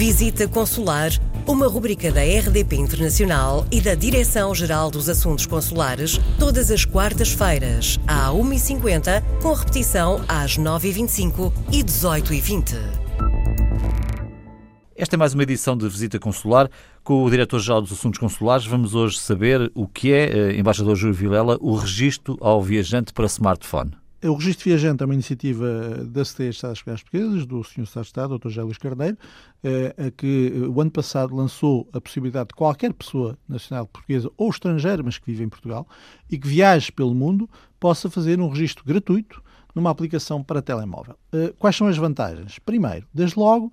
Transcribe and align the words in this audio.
Visita 0.00 0.48
Consular, 0.48 1.10
uma 1.46 1.68
rubrica 1.68 2.10
da 2.10 2.22
RDP 2.22 2.74
Internacional 2.76 3.66
e 3.70 3.82
da 3.82 3.94
Direção-Geral 3.94 4.90
dos 4.90 5.10
Assuntos 5.10 5.44
Consulares, 5.44 6.18
todas 6.38 6.70
as 6.70 6.86
quartas-feiras, 6.86 8.00
à 8.06 8.30
1h50, 8.30 9.22
com 9.42 9.52
repetição 9.52 10.24
às 10.26 10.56
9h25 10.56 11.52
e 11.70 11.84
18h20. 11.84 12.76
Esta 14.96 15.16
é 15.16 15.18
mais 15.18 15.34
uma 15.34 15.42
edição 15.42 15.76
de 15.76 15.86
Visita 15.86 16.18
Consular 16.18 16.70
com 17.04 17.22
o 17.22 17.28
Diretor-Geral 17.28 17.82
dos 17.82 17.92
Assuntos 17.92 18.18
Consulares. 18.18 18.64
Vamos 18.64 18.94
hoje 18.94 19.18
saber 19.18 19.70
o 19.74 19.86
que 19.86 20.14
é, 20.14 20.30
eh, 20.30 20.58
Embaixador 20.58 20.96
Júlio 20.96 21.14
Vilela, 21.14 21.58
o 21.60 21.76
registro 21.76 22.38
ao 22.40 22.62
viajante 22.62 23.12
para 23.12 23.26
smartphone. 23.26 23.90
O 24.22 24.34
Registro 24.34 24.64
Viajante 24.64 25.02
é 25.02 25.06
uma 25.06 25.14
iniciativa 25.14 26.04
da 26.04 26.22
Secretaria 26.26 26.52
de 26.52 26.60
das 26.60 26.82
Comunidades 26.82 27.02
Portuguesas, 27.02 27.46
do 27.46 27.64
Sr. 27.64 27.82
Estado 27.84 28.02
de 28.02 28.08
Estado, 28.08 28.38
Dr. 28.38 28.48
José 28.50 28.62
Luís 28.62 28.76
Carneiro, 28.76 29.16
eh, 29.64 30.12
que 30.14 30.52
o 30.68 30.78
ano 30.78 30.90
passado 30.90 31.34
lançou 31.34 31.88
a 31.90 32.02
possibilidade 32.02 32.48
de 32.48 32.54
qualquer 32.54 32.92
pessoa 32.92 33.38
nacional 33.48 33.86
portuguesa 33.86 34.30
ou 34.36 34.50
estrangeira, 34.50 35.02
mas 35.02 35.16
que 35.16 35.24
vive 35.24 35.42
em 35.42 35.48
Portugal, 35.48 35.88
e 36.30 36.36
que 36.36 36.46
viaje 36.46 36.92
pelo 36.92 37.14
mundo, 37.14 37.48
possa 37.78 38.10
fazer 38.10 38.38
um 38.40 38.48
registro 38.50 38.84
gratuito 38.84 39.42
numa 39.74 39.88
aplicação 39.88 40.44
para 40.44 40.60
telemóvel. 40.60 41.16
Eh, 41.32 41.54
quais 41.58 41.74
são 41.74 41.86
as 41.86 41.96
vantagens? 41.96 42.58
Primeiro, 42.58 43.06
desde 43.14 43.38
logo, 43.38 43.72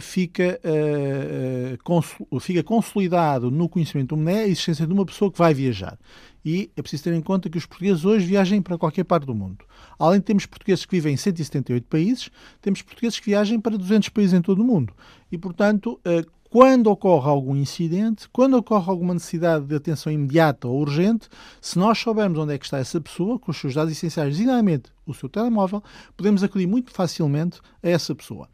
fica, 0.00 0.60
uh, 0.62 2.40
fica 2.40 2.62
consolidado 2.62 3.50
no 3.50 3.70
conhecimento 3.70 4.14
do 4.14 4.16
MNE 4.18 4.38
a 4.38 4.48
existência 4.48 4.86
de 4.86 4.92
uma 4.92 5.06
pessoa 5.06 5.32
que 5.32 5.38
vai 5.38 5.54
viajar. 5.54 5.98
E 6.46 6.70
é 6.76 6.80
preciso 6.80 7.02
ter 7.02 7.12
em 7.12 7.20
conta 7.20 7.50
que 7.50 7.58
os 7.58 7.66
portugueses 7.66 8.04
hoje 8.04 8.24
viajem 8.24 8.62
para 8.62 8.78
qualquer 8.78 9.02
parte 9.02 9.26
do 9.26 9.34
mundo. 9.34 9.64
Além 9.98 10.20
de 10.20 10.26
termos 10.26 10.46
portugueses 10.46 10.84
que 10.84 10.92
vivem 10.92 11.14
em 11.14 11.16
178 11.16 11.88
países, 11.88 12.30
temos 12.62 12.82
portugueses 12.82 13.18
que 13.18 13.26
viajam 13.26 13.60
para 13.60 13.76
200 13.76 14.10
países 14.10 14.32
em 14.32 14.40
todo 14.40 14.60
o 14.60 14.64
mundo. 14.64 14.94
E, 15.30 15.36
portanto, 15.36 16.00
quando 16.48 16.86
ocorre 16.86 17.28
algum 17.28 17.56
incidente, 17.56 18.28
quando 18.28 18.54
ocorre 18.54 18.88
alguma 18.88 19.12
necessidade 19.12 19.66
de 19.66 19.74
atenção 19.74 20.12
imediata 20.12 20.68
ou 20.68 20.80
urgente, 20.80 21.28
se 21.60 21.76
nós 21.80 21.98
soubermos 21.98 22.38
onde 22.38 22.54
é 22.54 22.58
que 22.58 22.64
está 22.64 22.78
essa 22.78 23.00
pessoa, 23.00 23.40
com 23.40 23.50
os 23.50 23.56
seus 23.56 23.74
dados 23.74 23.90
essenciais, 23.90 24.30
designadamente 24.30 24.92
o 25.04 25.12
seu 25.12 25.28
telemóvel, 25.28 25.82
podemos 26.16 26.44
acudir 26.44 26.68
muito 26.68 26.92
facilmente 26.92 27.60
a 27.82 27.88
essa 27.88 28.14
pessoa. 28.14 28.48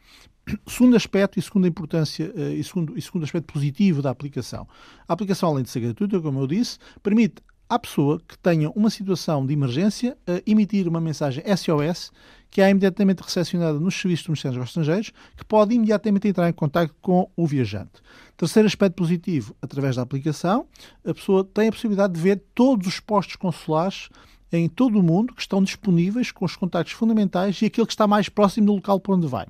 Segundo 0.67 0.97
aspecto 0.97 1.39
e 1.39 1.43
segunda 1.43 1.69
importância 1.69 2.33
eh, 2.35 2.55
e 2.55 2.65
segundo, 2.65 2.99
e 2.99 3.03
segundo 3.03 3.23
aspecto 3.23 3.53
positivo 3.53 4.03
da 4.03 4.11
aplicação. 4.11 4.67
A 5.07 5.13
aplicação, 5.13 5.51
além 5.51 5.63
de 5.63 5.71
ser 5.71 5.81
gratuita, 5.81 6.21
como 6.21 6.41
eu 6.41 6.47
disse, 6.47 6.79
permite 7.03 7.37
à 7.73 7.79
pessoa 7.79 8.21
que 8.29 8.37
tenha 8.39 8.71
uma 8.71 8.91
situação 8.91 9.47
de 9.47 9.55
emergência 9.55 10.15
emitir 10.47 10.87
uma 10.87 11.01
mensagem 11.01 11.43
SOS 11.57 12.13
que 12.51 12.61
é 12.61 12.69
imediatamente 12.69 13.21
recepcionada 13.21 13.81
nos 13.81 13.99
serviços 13.99 14.27
do 14.27 14.51
dos 14.53 14.69
Estrangeiros, 14.69 15.11
que 15.35 15.43
pode 15.43 15.75
imediatamente 15.75 16.29
entrar 16.29 16.51
em 16.51 16.53
contato 16.53 16.95
com 17.01 17.31
o 17.35 17.47
viajante. 17.47 17.93
Terceiro 18.37 18.69
aspecto 18.69 18.97
positivo, 18.97 19.57
através 19.63 19.97
da 19.97 20.03
aplicação, 20.03 20.67
a 21.03 21.15
pessoa 21.15 21.43
tem 21.43 21.69
a 21.69 21.73
possibilidade 21.73 22.13
de 22.13 22.21
ver 22.21 22.43
todos 22.55 22.87
os 22.87 23.01
postos 23.01 23.37
consulares 23.37 24.11
em 24.53 24.69
todo 24.69 24.99
o 24.99 25.03
mundo 25.03 25.35
que 25.35 25.41
estão 25.41 25.63
disponíveis 25.63 26.31
com 26.31 26.45
os 26.45 26.55
contactos 26.55 26.93
fundamentais 26.93 27.63
e 27.63 27.65
aquele 27.65 27.87
que 27.87 27.95
está 27.95 28.07
mais 28.07 28.29
próximo 28.29 28.67
do 28.67 28.75
local 28.75 29.01
para 29.01 29.15
onde 29.15 29.27
vai. 29.27 29.47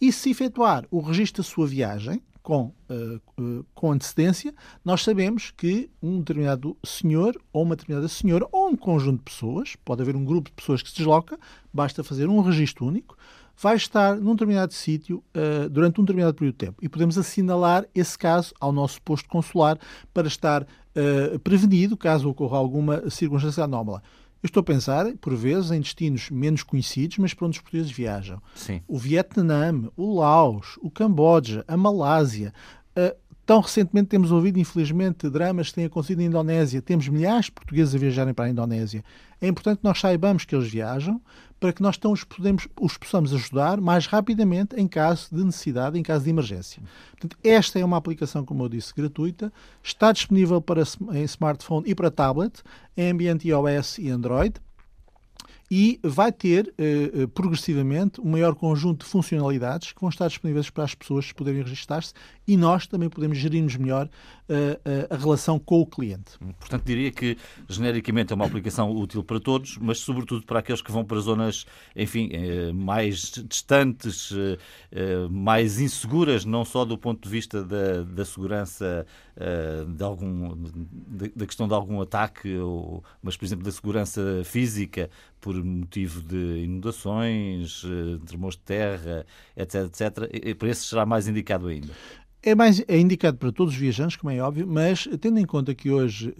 E 0.00 0.10
se 0.10 0.30
efetuar 0.30 0.84
o 0.90 0.98
registro 0.98 1.44
da 1.44 1.48
sua 1.48 1.68
viagem, 1.68 2.20
com, 2.46 2.72
uh, 2.88 3.42
uh, 3.42 3.66
com 3.74 3.90
antecedência, 3.90 4.54
nós 4.84 5.02
sabemos 5.02 5.50
que 5.50 5.90
um 6.00 6.20
determinado 6.20 6.76
senhor 6.84 7.36
ou 7.52 7.64
uma 7.64 7.74
determinada 7.74 8.06
senhora 8.06 8.46
ou 8.52 8.68
um 8.68 8.76
conjunto 8.76 9.18
de 9.18 9.24
pessoas, 9.24 9.74
pode 9.84 10.00
haver 10.00 10.14
um 10.14 10.24
grupo 10.24 10.48
de 10.48 10.54
pessoas 10.54 10.80
que 10.80 10.88
se 10.90 10.96
desloca, 10.96 11.36
basta 11.74 12.04
fazer 12.04 12.28
um 12.28 12.40
registro 12.40 12.86
único, 12.86 13.18
vai 13.60 13.74
estar 13.74 14.14
num 14.14 14.30
determinado 14.30 14.72
sítio 14.72 15.24
uh, 15.34 15.68
durante 15.68 16.00
um 16.00 16.04
determinado 16.04 16.34
período 16.34 16.52
de 16.52 16.66
tempo. 16.66 16.78
E 16.80 16.88
podemos 16.88 17.18
assinalar 17.18 17.84
esse 17.92 18.16
caso 18.16 18.54
ao 18.60 18.70
nosso 18.70 19.02
posto 19.02 19.28
consular 19.28 19.76
para 20.14 20.28
estar 20.28 20.64
prevenido 21.44 21.94
caso 21.94 22.26
ocorra 22.30 22.56
alguma 22.56 23.10
circunstância 23.10 23.62
anómala. 23.62 24.02
Eu 24.42 24.46
estou 24.46 24.60
a 24.60 24.64
pensar, 24.64 25.06
por 25.16 25.34
vezes, 25.34 25.70
em 25.70 25.80
destinos 25.80 26.30
menos 26.30 26.62
conhecidos, 26.62 27.18
mas 27.18 27.34
para 27.34 27.46
onde 27.46 27.56
os 27.56 27.62
portugueses 27.62 27.90
viajam. 27.90 28.40
Sim. 28.54 28.80
O 28.86 28.98
Vietnã, 28.98 29.72
o 29.96 30.20
Laos, 30.20 30.78
o 30.82 30.90
Camboja, 30.90 31.64
a 31.66 31.76
Malásia. 31.76 32.52
Uh, 32.96 33.16
tão 33.46 33.60
recentemente 33.60 34.08
temos 34.08 34.32
ouvido, 34.32 34.58
infelizmente, 34.58 35.30
dramas 35.30 35.68
que 35.68 35.76
têm 35.76 35.84
acontecido 35.84 36.18
na 36.18 36.24
Indonésia. 36.24 36.82
Temos 36.82 37.06
milhares 37.08 37.46
de 37.46 37.52
portugueses 37.52 37.94
a 37.94 37.98
viajarem 37.98 38.34
para 38.34 38.46
a 38.46 38.50
Indonésia. 38.50 39.04
É 39.40 39.46
importante 39.46 39.78
que 39.78 39.84
nós 39.84 40.00
saibamos 40.00 40.44
que 40.44 40.54
eles 40.54 40.68
viajam 40.68 41.20
para 41.60 41.72
que 41.72 41.80
nós 41.80 41.96
então 41.96 42.12
os, 42.12 42.24
podemos, 42.24 42.68
os 42.78 42.98
possamos 42.98 43.32
ajudar 43.32 43.80
mais 43.80 44.06
rapidamente 44.06 44.76
em 44.76 44.86
caso 44.86 45.28
de 45.32 45.42
necessidade, 45.44 45.98
em 45.98 46.02
caso 46.02 46.24
de 46.24 46.30
emergência. 46.30 46.82
Portanto, 47.12 47.36
esta 47.42 47.78
é 47.78 47.84
uma 47.84 47.96
aplicação, 47.96 48.44
como 48.44 48.64
eu 48.64 48.68
disse, 48.68 48.92
gratuita, 48.94 49.52
está 49.82 50.12
disponível 50.12 50.60
para 50.60 50.82
em 51.12 51.22
smartphone 51.22 51.88
e 51.88 51.94
para 51.94 52.10
tablet, 52.10 52.62
em 52.96 53.10
ambiente 53.10 53.48
iOS 53.48 53.98
e 53.98 54.10
Android 54.10 54.60
e 55.70 55.98
vai 56.02 56.30
ter 56.30 56.72
uh, 56.78 57.28
progressivamente 57.28 58.20
um 58.20 58.30
maior 58.30 58.54
conjunto 58.54 59.04
de 59.04 59.10
funcionalidades 59.10 59.92
que 59.92 60.00
vão 60.00 60.10
estar 60.10 60.28
disponíveis 60.28 60.70
para 60.70 60.84
as 60.84 60.94
pessoas 60.94 61.32
poderem 61.32 61.62
registar-se 61.62 62.12
e 62.46 62.56
nós 62.56 62.86
também 62.86 63.08
podemos 63.08 63.36
gerirmos 63.38 63.76
melhor 63.76 64.06
uh, 64.06 65.14
a 65.14 65.16
relação 65.16 65.58
com 65.58 65.80
o 65.80 65.86
cliente. 65.86 66.38
Portanto, 66.60 66.84
diria 66.84 67.10
que 67.10 67.36
genericamente 67.68 68.32
é 68.32 68.36
uma 68.36 68.46
aplicação 68.46 68.90
útil 68.92 69.24
para 69.24 69.40
todos, 69.40 69.76
mas 69.78 69.98
sobretudo 69.98 70.46
para 70.46 70.60
aqueles 70.60 70.80
que 70.80 70.92
vão 70.92 71.04
para 71.04 71.18
zonas, 71.18 71.66
enfim, 71.94 72.30
mais 72.72 73.32
distantes, 73.48 74.32
mais 75.30 75.80
inseguras, 75.80 76.44
não 76.44 76.64
só 76.64 76.84
do 76.84 76.96
ponto 76.96 77.22
de 77.22 77.28
vista 77.28 77.64
da, 77.64 78.02
da 78.02 78.24
segurança 78.24 79.06
de 79.88 80.04
algum, 80.04 80.56
da 81.34 81.46
questão 81.46 81.66
de 81.66 81.74
algum 81.74 82.00
ataque, 82.00 82.56
ou, 82.56 83.02
mas 83.22 83.36
por 83.36 83.44
exemplo 83.44 83.64
da 83.64 83.72
segurança 83.72 84.42
física 84.44 85.10
por 85.40 85.55
motivo 85.64 86.20
de 86.22 86.64
inundações, 86.64 87.82
tremores 88.26 88.56
de 88.56 88.62
terra, 88.62 89.26
etc, 89.56 89.74
etc. 89.84 90.30
E 90.32 90.54
para 90.54 90.68
esses 90.68 90.86
será 90.86 91.04
mais 91.06 91.28
indicado 91.28 91.68
ainda. 91.68 91.92
É, 92.42 92.54
mais, 92.54 92.82
é 92.86 92.98
indicado 92.98 93.38
para 93.38 93.50
todos 93.50 93.74
os 93.74 93.78
viajantes, 93.78 94.16
como 94.16 94.30
é 94.30 94.40
óbvio, 94.40 94.66
mas 94.66 95.08
tendo 95.20 95.38
em 95.38 95.44
conta 95.44 95.74
que 95.74 95.90
hoje, 95.90 96.32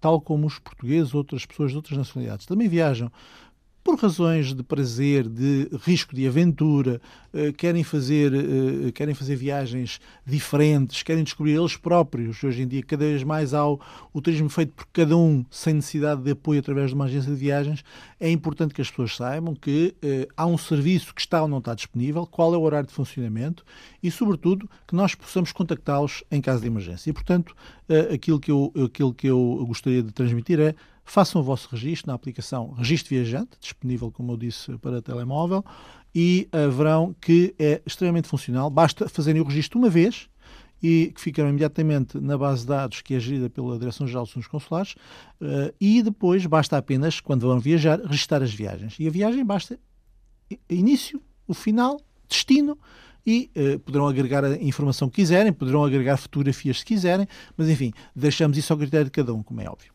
tal 0.00 0.20
como 0.20 0.46
os 0.46 0.58
portugueses, 0.58 1.14
outras 1.14 1.44
pessoas 1.44 1.72
de 1.72 1.76
outras 1.76 1.98
nacionalidades 1.98 2.46
também 2.46 2.68
viajam 2.68 3.10
por 3.92 4.00
razões 4.00 4.54
de 4.54 4.62
prazer, 4.62 5.28
de 5.28 5.68
risco 5.82 6.16
de 6.16 6.26
aventura, 6.26 6.98
eh, 7.30 7.52
querem 7.52 7.84
fazer, 7.84 8.32
eh, 8.32 8.90
querem 8.90 9.14
fazer 9.14 9.36
viagens 9.36 10.00
diferentes, 10.24 11.02
querem 11.02 11.22
descobrir 11.22 11.52
eles 11.52 11.76
próprios. 11.76 12.42
Hoje 12.42 12.62
em 12.62 12.66
dia, 12.66 12.82
cada 12.82 13.04
vez 13.04 13.22
mais 13.22 13.52
há 13.52 13.68
o, 13.68 13.78
o 14.10 14.22
turismo 14.22 14.48
feito 14.48 14.72
por 14.72 14.86
cada 14.94 15.14
um, 15.14 15.44
sem 15.50 15.74
necessidade 15.74 16.22
de 16.22 16.30
apoio 16.30 16.60
através 16.60 16.88
de 16.88 16.94
uma 16.94 17.04
agência 17.04 17.30
de 17.30 17.36
viagens. 17.36 17.84
É 18.18 18.30
importante 18.30 18.72
que 18.72 18.80
as 18.80 18.88
pessoas 18.88 19.14
saibam 19.14 19.54
que 19.54 19.94
eh, 20.00 20.26
há 20.34 20.46
um 20.46 20.56
serviço 20.56 21.14
que 21.14 21.20
está 21.20 21.42
ou 21.42 21.48
não 21.48 21.58
está 21.58 21.74
disponível, 21.74 22.26
qual 22.26 22.54
é 22.54 22.56
o 22.56 22.62
horário 22.62 22.88
de 22.88 22.94
funcionamento 22.94 23.62
e, 24.02 24.10
sobretudo, 24.10 24.70
que 24.88 24.94
nós 24.96 25.14
possamos 25.14 25.52
contactá-los 25.52 26.24
em 26.30 26.40
caso 26.40 26.62
de 26.62 26.66
emergência. 26.66 27.10
E, 27.10 27.12
portanto, 27.12 27.54
aquilo 28.12 28.40
que 28.40 28.50
eu, 28.50 28.72
aquilo 28.86 29.12
que 29.12 29.26
eu 29.26 29.64
gostaria 29.66 30.02
de 30.02 30.12
transmitir 30.12 30.58
é 30.58 30.74
façam 31.04 31.40
o 31.40 31.44
vosso 31.44 31.68
registro 31.70 32.08
na 32.08 32.14
aplicação 32.14 32.72
Registro 32.72 33.10
Viajante, 33.10 33.50
disponível, 33.60 34.10
como 34.10 34.32
eu 34.32 34.36
disse, 34.36 34.76
para 34.78 35.02
telemóvel, 35.02 35.64
e 36.14 36.48
uh, 36.52 36.70
verão 36.70 37.14
que 37.20 37.54
é 37.58 37.80
extremamente 37.86 38.28
funcional. 38.28 38.68
Basta 38.70 39.08
fazerem 39.08 39.40
o 39.40 39.44
registro 39.44 39.78
uma 39.78 39.88
vez 39.88 40.28
e 40.82 41.12
que 41.14 41.20
ficarão 41.20 41.48
imediatamente 41.48 42.18
na 42.18 42.36
base 42.36 42.62
de 42.62 42.68
dados 42.68 43.00
que 43.02 43.14
é 43.14 43.20
gerida 43.20 43.48
pela 43.48 43.78
Direção-Geral 43.78 44.24
dos 44.24 44.32
Assuntos 44.32 44.48
Consulares 44.48 44.94
uh, 45.40 45.72
e 45.80 46.02
depois 46.02 46.44
basta 46.44 46.76
apenas, 46.76 47.20
quando 47.20 47.46
vão 47.46 47.60
viajar, 47.60 48.00
registrar 48.00 48.42
as 48.42 48.52
viagens. 48.52 48.96
E 48.98 49.06
a 49.06 49.10
viagem 49.10 49.44
basta 49.44 49.78
início, 50.68 51.22
o 51.46 51.54
final, 51.54 52.00
destino 52.28 52.76
e 53.24 53.50
uh, 53.56 53.78
poderão 53.80 54.08
agregar 54.08 54.44
a 54.44 54.56
informação 54.56 55.08
que 55.08 55.16
quiserem, 55.16 55.52
poderão 55.52 55.84
agregar 55.84 56.16
fotografias 56.16 56.80
se 56.80 56.84
quiserem, 56.84 57.28
mas 57.56 57.68
enfim, 57.68 57.92
deixamos 58.14 58.58
isso 58.58 58.72
ao 58.72 58.78
critério 58.78 59.04
de 59.06 59.12
cada 59.12 59.32
um, 59.32 59.42
como 59.42 59.60
é 59.60 59.68
óbvio. 59.68 59.91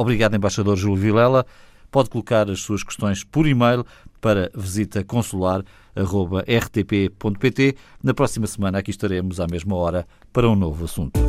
Obrigado, 0.00 0.34
embaixador 0.34 0.76
Júlio 0.78 0.96
Vilela. 0.96 1.44
Pode 1.90 2.08
colocar 2.08 2.48
as 2.48 2.60
suas 2.60 2.82
questões 2.82 3.22
por 3.22 3.46
e-mail 3.46 3.84
para 4.18 4.50
visita 4.54 5.04
consular.rtp.pt. 5.04 7.76
Na 8.02 8.14
próxima 8.14 8.46
semana 8.46 8.78
aqui 8.78 8.90
estaremos 8.90 9.38
à 9.40 9.46
mesma 9.46 9.76
hora 9.76 10.08
para 10.32 10.48
um 10.48 10.56
novo 10.56 10.86
assunto. 10.86 11.20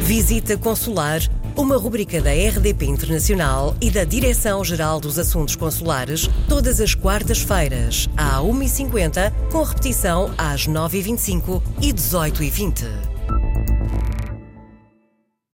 Visita 0.00 0.58
Consular, 0.58 1.20
uma 1.56 1.76
rubrica 1.76 2.20
da 2.20 2.32
RDP 2.32 2.86
Internacional 2.86 3.76
e 3.80 3.88
da 3.88 4.02
Direção-Geral 4.02 4.98
dos 4.98 5.16
Assuntos 5.16 5.54
Consulares, 5.54 6.28
todas 6.48 6.80
as 6.80 6.96
quartas-feiras, 6.96 8.08
à 8.16 8.40
1h50, 8.40 9.32
com 9.52 9.62
repetição 9.62 10.34
às 10.36 10.66
9h25 10.66 11.62
e 11.80 11.92
18h20. 11.92 13.11